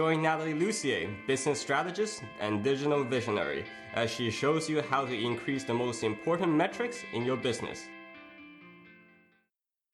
Join 0.00 0.22
Natalie 0.22 0.54
Lussier, 0.54 1.10
business 1.26 1.60
strategist 1.60 2.22
and 2.40 2.64
digital 2.64 3.04
visionary, 3.04 3.66
as 3.92 4.10
she 4.10 4.30
shows 4.30 4.66
you 4.66 4.80
how 4.80 5.04
to 5.04 5.12
increase 5.12 5.62
the 5.62 5.74
most 5.74 6.04
important 6.04 6.54
metrics 6.54 7.02
in 7.12 7.22
your 7.22 7.36
business. 7.36 7.82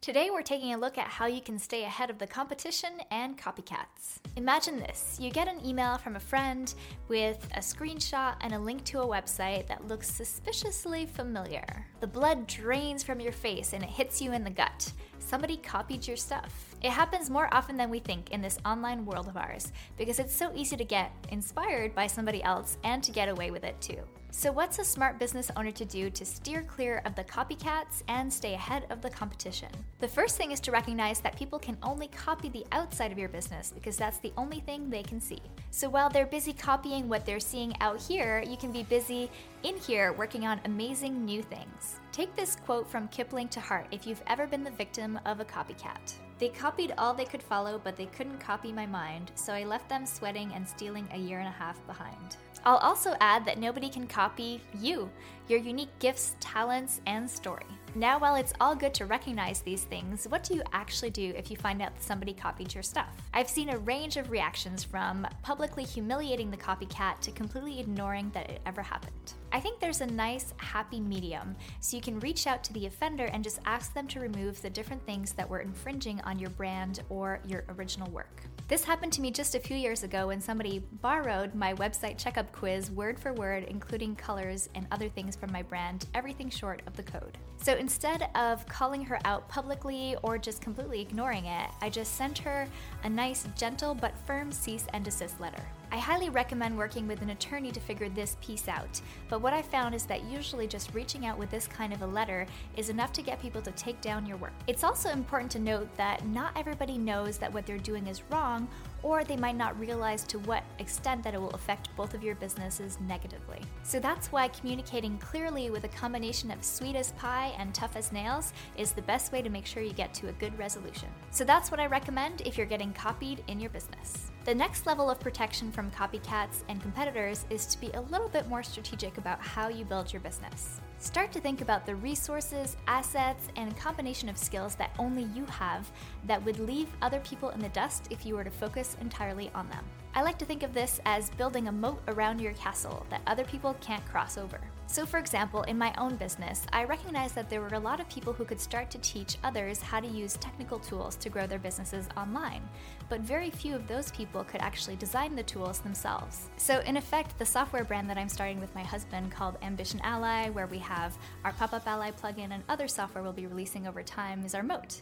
Today, 0.01 0.31
we're 0.31 0.43
taking 0.43 0.73
a 0.73 0.79
look 0.79 0.97
at 0.97 1.09
how 1.09 1.27
you 1.27 1.41
can 1.41 1.59
stay 1.59 1.83
ahead 1.83 2.11
of 2.11 2.19
the 2.19 2.27
competition 2.29 2.91
and 3.11 3.37
copycats. 3.37 4.21
Imagine 4.37 4.79
this 4.79 5.19
you 5.21 5.33
get 5.33 5.49
an 5.49 5.67
email 5.67 5.99
from 5.99 6.15
a 6.15 6.21
friend 6.21 6.73
with 7.09 7.45
a 7.57 7.59
screenshot 7.59 8.37
and 8.43 8.55
a 8.55 8.59
link 8.61 8.85
to 8.85 9.01
a 9.01 9.07
website 9.09 9.67
that 9.67 9.89
looks 9.89 10.09
suspiciously 10.09 11.07
familiar. 11.07 11.85
The 11.99 12.07
blood 12.07 12.47
drains 12.47 13.03
from 13.03 13.19
your 13.19 13.33
face 13.33 13.73
and 13.73 13.83
it 13.83 13.91
hits 13.91 14.23
you 14.23 14.31
in 14.33 14.45
the 14.45 14.51
gut. 14.51 14.93
Somebody 15.19 15.57
copied 15.57 16.07
your 16.07 16.17
stuff. 16.17 16.75
It 16.83 16.91
happens 16.91 17.31
more 17.31 17.49
often 17.53 17.77
than 17.77 17.91
we 17.91 17.99
think 17.99 18.31
in 18.31 18.41
this 18.41 18.59
online 18.65 19.05
world 19.05 19.29
of 19.29 19.37
ours 19.37 19.73
because 19.97 20.19
it's 20.19 20.35
so 20.35 20.53
easy 20.55 20.77
to 20.77 20.85
get 20.85 21.13
inspired 21.31 21.95
by 21.95 22.07
somebody 22.07 22.43
else 22.43 22.79
and 22.85 23.03
to 23.03 23.13
get 23.13 23.29
away 23.29 23.51
with 23.51 23.65
it 23.65 23.81
too. 23.81 24.03
So, 24.39 24.53
what's 24.53 24.79
a 24.79 24.85
smart 24.85 25.19
business 25.19 25.51
owner 25.57 25.71
to 25.71 25.87
do 25.87 26.11
to 26.11 26.25
steer 26.27 26.63
clear 26.63 27.01
of 27.07 27.15
the 27.15 27.25
copycats 27.25 28.03
and 28.07 28.31
stay 28.31 28.53
ahead 28.53 28.85
of 28.91 29.01
the 29.01 29.09
competition? 29.09 29.71
The 29.99 30.09
first 30.09 30.37
thing 30.37 30.53
is 30.53 30.61
to 30.61 30.71
recognize 30.71 31.21
that 31.21 31.39
people 31.39 31.59
can 31.59 31.79
only 31.83 32.09
copy 32.09 32.51
the 32.51 32.67
outside 32.71 33.11
of 33.11 33.19
your 33.19 33.31
business 33.31 33.73
because 33.75 33.97
that's 33.97 34.19
the 34.19 34.35
only 34.37 34.61
thing 34.61 34.91
they 34.91 35.03
can 35.03 35.23
see. 35.23 35.41
So, 35.71 35.89
while 35.89 36.11
they're 36.11 36.27
busy 36.27 36.53
copying 36.53 37.09
what 37.09 37.25
they're 37.25 37.41
seeing 37.41 37.73
out 37.81 37.99
here, 37.99 38.45
you 38.47 38.59
can 38.59 38.73
be 38.73 38.83
busy 38.83 39.31
in 39.63 39.79
here 39.79 40.13
working 40.13 40.45
on 40.45 40.61
amazing 40.67 41.25
new 41.25 41.43
things. 41.43 42.01
Take 42.17 42.35
this 42.35 42.57
quote 42.57 42.89
from 42.89 43.09
Kipling 43.09 43.49
to 43.49 43.61
heart 43.61 43.89
if 43.91 44.07
you've 44.07 44.23
ever 44.27 44.47
been 44.47 44.65
the 44.65 44.71
victim 44.71 45.21
of 45.27 45.39
a 45.39 45.45
copycat. 45.45 46.15
They 46.39 46.49
copied 46.49 46.95
all 46.97 47.13
they 47.13 47.27
could 47.27 47.43
follow, 47.43 47.79
but 47.85 47.95
they 47.95 48.07
couldn't 48.07 48.39
copy 48.39 48.73
my 48.73 48.87
mind, 48.87 49.33
so 49.35 49.53
I 49.53 49.65
left 49.65 49.91
them 49.91 50.07
sweating 50.07 50.51
and 50.55 50.67
stealing 50.67 51.07
a 51.13 51.19
year 51.19 51.41
and 51.41 51.49
a 51.49 51.51
half 51.51 51.87
behind. 51.87 52.39
I'll 52.65 52.79
also 52.79 53.17
add 53.21 53.45
that 53.45 53.59
nobody 53.59 53.91
can 53.91 54.07
copy 54.07 54.63
you, 54.81 55.11
your 55.47 55.59
unique 55.59 55.91
gifts, 55.99 56.37
talents, 56.41 57.03
and 57.05 57.29
story. 57.29 57.67
Now, 57.97 58.19
while 58.19 58.37
it's 58.37 58.53
all 58.61 58.77
good 58.77 58.93
to 58.95 59.07
recognize 59.07 59.63
these 59.63 59.85
things, 59.85 60.29
what 60.29 60.43
do 60.43 60.55
you 60.55 60.63
actually 60.75 61.09
do 61.09 61.33
if 61.35 61.51
you 61.51 61.57
find 61.57 61.81
out 61.81 61.95
that 61.95 62.03
somebody 62.03 62.35
copied 62.35 62.75
your 62.75 62.83
stuff? 62.83 63.09
I've 63.33 63.49
seen 63.49 63.71
a 63.71 63.79
range 63.79 64.19
of 64.19 64.31
reactions 64.31 64.85
from 64.85 65.27
publicly 65.43 65.83
humiliating 65.83 66.51
the 66.51 66.59
copycat 66.59 67.21
to 67.21 67.31
completely 67.31 67.81
ignoring 67.81 68.31
that 68.35 68.51
it 68.51 68.61
ever 68.67 68.83
happened. 68.83 69.33
I 69.51 69.61
think 69.61 69.81
there's 69.81 70.03
a 70.03 70.07
nice, 70.07 70.53
happy 70.59 71.01
medium, 71.01 71.57
so 71.81 71.97
you 71.97 72.03
can 72.03 72.21
reach 72.21 72.47
out 72.47 72.63
to 72.65 72.75
the 72.75 72.85
offender 72.85 73.31
and 73.33 73.43
just 73.43 73.61
ask 73.65 73.95
them 73.95 74.07
to 74.09 74.21
remove 74.21 74.61
the 74.61 74.69
different 74.69 75.03
things 75.07 75.33
that 75.33 75.49
were 75.49 75.61
infringing 75.61 76.21
on 76.21 76.39
your 76.39 76.51
brand 76.51 77.01
or 77.09 77.41
your 77.47 77.65
original 77.71 78.11
work. 78.11 78.43
This 78.69 78.83
happened 78.83 79.13
to 79.13 79.21
me 79.21 79.31
just 79.31 79.55
a 79.55 79.61
few 79.61 79.77
years 79.77 80.03
ago 80.03 80.27
when 80.27 80.41
somebody 80.41 80.81
borrowed 81.01 81.55
my 81.55 81.73
website 81.75 82.19
checkup 82.19 82.51
quiz 82.51 82.91
word 82.91 83.17
for 83.17 83.33
word, 83.33 83.63
including 83.69 84.17
colors 84.17 84.69
and 84.75 84.89
other 84.91 85.09
things 85.09 85.37
from 85.37 85.53
my 85.53 85.63
brand, 85.63 86.07
everything 86.15 86.51
short 86.51 86.83
of 86.87 86.97
the 86.97 87.05
code. 87.05 87.39
So 87.63 87.75
instead 87.87 88.29
of 88.35 88.67
calling 88.67 89.05
her 89.05 89.17
out 89.25 89.49
publicly 89.49 90.17
or 90.25 90.37
just 90.39 90.61
completely 90.61 91.01
ignoring 91.01 91.45
it, 91.47 91.71
I 91.81 91.89
just 91.89 92.17
sent 92.17 92.37
her 92.39 92.67
a 93.05 93.09
nice, 93.09 93.47
gentle 93.57 93.95
but 93.95 94.13
firm 94.27 94.51
cease 94.51 94.87
and 94.93 95.05
desist 95.05 95.41
letter. 95.41 95.63
I 95.93 95.99
highly 95.99 96.31
recommend 96.31 96.77
working 96.77 97.07
with 97.07 97.23
an 97.23 97.31
attorney 97.31 97.71
to 97.71 97.81
figure 97.81 98.09
this 98.09 98.37
piece 98.41 98.69
out, 98.69 99.01
but 99.29 99.41
what 99.41 99.53
I 99.53 99.63
found 99.63 99.95
is 99.95 100.05
that 100.07 100.25
usually 100.25 100.67
just 100.67 100.93
reaching 100.95 101.27
out 101.27 101.39
with 101.39 101.51
this 101.51 101.67
kind 101.69 101.93
of 101.93 102.03
a 102.03 102.07
letter 102.07 102.47
is 102.77 102.89
enough 102.89 103.13
to 103.15 103.23
get 103.23 103.41
people 103.41 103.63
to 103.63 103.71
take 103.73 104.01
down 104.01 104.27
your 104.27 104.37
work. 104.37 104.53
It's 104.67 104.83
also 104.83 105.11
important 105.11 105.51
to 105.53 105.59
note 105.61 105.95
that 105.97 106.27
not 106.27 106.57
everybody 106.57 106.99
knows 106.99 107.39
that 107.39 107.53
what 107.53 107.67
they're 107.67 107.79
doing 107.79 108.09
is 108.09 108.23
wrong, 108.31 108.69
or 109.03 109.23
they 109.23 109.37
might 109.37 109.57
not 109.57 109.79
realize 109.79 110.25
to 110.25 110.41
what 110.41 110.65
extent 110.81 111.23
that 111.23 111.35
it 111.35 111.41
will 111.41 111.51
affect 111.51 111.95
both 111.97 112.15
of 112.15 112.23
your 112.23 112.35
businesses 112.35 112.99
negatively. 113.07 113.61
So 113.85 114.01
that's 114.01 114.33
why 114.33 114.49
communicating 114.49 115.19
clearly 115.19 115.71
with 115.71 115.85
a 115.85 115.89
combination 115.89 116.51
of 116.51 116.65
sweet 116.65 116.97
as 116.97 117.13
pie 117.13 117.55
and 117.59 117.73
tough 117.73 117.95
as 117.95 118.11
nails 118.11 118.53
is 118.77 118.93
the 118.93 119.03
best 119.03 119.31
way 119.31 119.41
to 119.41 119.51
make 119.51 119.67
sure 119.67 119.83
you 119.83 119.93
get 119.93 120.13
to 120.15 120.29
a 120.29 120.33
good 120.33 120.59
resolution. 120.59 121.09
So 121.31 121.45
that's 121.45 121.71
what 121.71 121.79
I 121.79 121.87
recommend 121.87 122.41
if 122.41 122.59
you're 122.59 122.67
getting 122.67 122.93
copied 122.93 123.45
in 123.47 123.61
your 123.61 123.71
business. 123.71 124.33
The 124.47 124.55
next 124.55 124.87
level 124.87 125.11
of 125.11 125.19
protection 125.19 125.73
from 125.73 125.91
copycats 125.91 126.63
and 126.69 126.81
competitors 126.81 127.47
is 127.51 127.67
to 127.67 127.81
be 127.81 127.91
a 127.95 128.01
little 128.03 128.29
bit 128.29 128.47
more 128.47 128.63
strategic 128.63 129.19
about 129.19 129.41
how 129.41 129.67
you 129.67 129.85
build 129.85 130.13
your 130.13 130.21
business. 130.21 130.81
Start 130.99 131.31
to 131.33 131.41
think 131.41 131.61
about 131.61 131.85
the 131.85 131.95
resources, 131.95 132.77
assets, 132.87 133.49
and 133.57 133.77
combination 133.77 134.31
of 134.31 134.39
skills 134.39 134.75
that 134.77 134.93
only 134.99 135.25
you 135.35 135.45
have 135.45 135.91
that 136.25 136.43
would 136.45 136.59
leave 136.59 136.89
other 137.03 137.21
people 137.21 137.51
in 137.51 137.61
the 137.61 137.69
dust 137.69 138.09
if 138.11 138.25
you 138.25 138.35
were 138.35 138.45
to 138.45 138.51
focus 138.51 138.97
entirely 139.03 139.51
on 139.55 139.69
them. 139.69 139.85
I 140.15 140.23
like 140.23 140.39
to 140.39 140.47
think 140.47 140.63
of 140.63 140.73
this 140.73 140.99
as 141.05 141.29
building 141.29 141.69
a 141.69 141.73
moat 141.73 142.01
around 142.09 142.41
your 142.41 142.55
castle 142.55 143.05
that 143.11 143.21
other 143.27 143.45
people 143.45 143.77
can't 143.83 144.05
cross 144.07 144.39
over. 144.39 144.59
So, 144.87 145.05
for 145.05 145.19
example, 145.19 145.63
in 145.65 145.77
my 145.77 145.93
own 145.99 146.17
business, 146.17 146.65
I 146.73 146.85
recognized 146.85 147.35
that 147.35 147.51
there 147.51 147.61
were 147.61 147.75
a 147.75 147.79
lot 147.79 148.01
of 148.01 148.09
people 148.09 148.33
who 148.33 148.47
could 148.47 148.61
start 148.61 148.89
to 148.93 148.99
teach 148.99 149.37
others 149.45 149.83
how 149.83 150.01
to 150.01 150.07
use 150.07 150.39
technical 150.39 150.79
tools 150.79 151.17
to 151.17 151.29
grow 151.29 151.47
their 151.47 151.59
businesses 151.59 152.09
online, 152.17 152.63
but 153.11 153.21
very 153.21 153.51
few 153.51 153.75
of 153.75 153.89
those 153.89 154.11
people 154.13 154.45
could 154.45 154.63
actually 154.63 154.97
design 154.97 155.37
the 155.37 155.43
tools 155.43 155.81
themselves. 155.81 156.49
So, 156.57 156.81
in 156.81 156.97
effect, 156.97 157.39
the 157.39 157.45
software 157.45 157.85
brand 157.85 158.09
that 158.09 158.17
I'm 158.17 158.29
starting 158.29 158.61
with 158.61 158.75
my 158.75 158.85
husband 158.85 159.33
called 159.33 159.59
Ambition 159.61 160.01
Ally, 160.03 160.49
where 160.51 160.69
we 160.69 160.79
have 160.87 161.17
our 161.45 161.53
Pop 161.53 161.73
Up 161.73 161.87
Ally 161.87 162.11
plugin 162.11 162.53
and 162.53 162.63
other 162.69 162.89
software 162.89 163.23
we'll 163.23 163.33
be 163.33 163.47
releasing 163.47 163.87
over 163.87 164.03
time, 164.03 164.45
is 164.45 164.55
our 164.55 164.63
moat. 164.63 165.01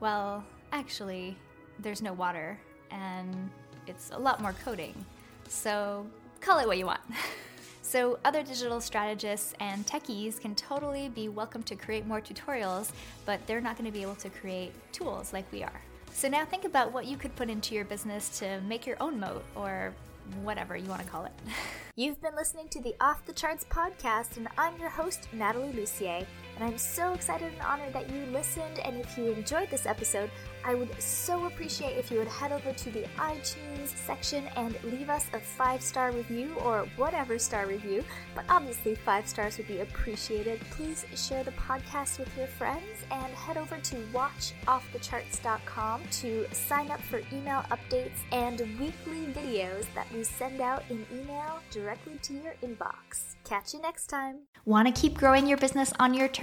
Well, 0.00 0.44
actually, 0.72 1.36
there's 1.78 2.02
no 2.02 2.12
water, 2.12 2.58
and 2.90 3.50
it's 3.86 4.10
a 4.10 4.18
lot 4.18 4.40
more 4.40 4.54
coding. 4.64 4.94
So, 5.48 6.06
call 6.40 6.58
it 6.58 6.66
what 6.66 6.78
you 6.78 6.86
want. 6.86 7.00
So, 7.88 8.18
other 8.24 8.42
digital 8.42 8.80
strategists 8.80 9.54
and 9.60 9.86
techies 9.86 10.40
can 10.40 10.56
totally 10.56 11.08
be 11.08 11.28
welcome 11.28 11.62
to 11.62 11.76
create 11.76 12.04
more 12.04 12.20
tutorials, 12.20 12.90
but 13.24 13.38
they're 13.46 13.60
not 13.60 13.78
going 13.78 13.84
to 13.86 13.92
be 13.96 14.02
able 14.02 14.16
to 14.16 14.28
create 14.28 14.72
tools 14.90 15.32
like 15.32 15.44
we 15.52 15.62
are. 15.62 15.80
So, 16.12 16.28
now 16.28 16.44
think 16.44 16.64
about 16.64 16.92
what 16.92 17.06
you 17.06 17.16
could 17.16 17.36
put 17.36 17.48
into 17.48 17.76
your 17.76 17.84
business 17.84 18.40
to 18.40 18.60
make 18.62 18.88
your 18.88 18.96
own 19.00 19.20
moat 19.20 19.44
or 19.54 19.94
whatever 20.42 20.76
you 20.76 20.88
want 20.88 21.02
to 21.02 21.08
call 21.08 21.24
it. 21.24 21.32
You've 21.96 22.20
been 22.20 22.34
listening 22.36 22.68
to 22.68 22.80
the 22.82 22.94
Off 23.00 23.24
the 23.24 23.32
Charts 23.32 23.64
podcast, 23.64 24.36
and 24.36 24.48
I'm 24.58 24.78
your 24.78 24.90
host, 24.90 25.28
Natalie 25.32 25.72
Lussier. 25.72 26.26
And 26.56 26.64
I'm 26.64 26.78
so 26.78 27.12
excited 27.12 27.52
and 27.52 27.60
honored 27.60 27.92
that 27.92 28.10
you 28.10 28.24
listened. 28.32 28.78
And 28.78 28.96
if 28.98 29.18
you 29.18 29.32
enjoyed 29.32 29.70
this 29.70 29.84
episode, 29.86 30.30
I 30.64 30.74
would 30.74 31.00
so 31.00 31.44
appreciate 31.44 31.96
if 31.96 32.10
you 32.10 32.18
would 32.18 32.26
head 32.28 32.50
over 32.50 32.72
to 32.72 32.90
the 32.90 33.04
iTunes 33.18 33.94
section 33.94 34.46
and 34.56 34.76
leave 34.84 35.10
us 35.10 35.26
a 35.32 35.38
five 35.38 35.82
star 35.82 36.10
review 36.12 36.54
or 36.64 36.88
whatever 36.96 37.38
star 37.38 37.66
review. 37.66 38.02
But 38.34 38.46
obviously, 38.48 38.94
five 38.94 39.28
stars 39.28 39.58
would 39.58 39.68
be 39.68 39.80
appreciated. 39.80 40.60
Please 40.70 41.04
share 41.14 41.44
the 41.44 41.52
podcast 41.52 42.18
with 42.18 42.34
your 42.36 42.46
friends 42.46 43.04
and 43.10 43.32
head 43.34 43.58
over 43.58 43.76
to 43.78 43.96
watchoffthecharts.com 44.12 46.02
to 46.10 46.46
sign 46.52 46.90
up 46.90 47.02
for 47.02 47.20
email 47.32 47.64
updates 47.70 48.18
and 48.32 48.60
weekly 48.80 49.26
videos 49.32 49.84
that 49.94 50.10
we 50.12 50.24
send 50.24 50.60
out 50.60 50.82
in 50.90 51.06
email 51.12 51.60
directly 51.70 52.18
to 52.22 52.32
your 52.32 52.54
inbox. 52.64 53.36
Catch 53.44 53.74
you 53.74 53.80
next 53.80 54.08
time. 54.08 54.38
Want 54.64 54.92
to 54.92 55.00
keep 55.00 55.14
growing 55.14 55.46
your 55.46 55.58
business 55.58 55.92
on 56.00 56.12
your 56.12 56.26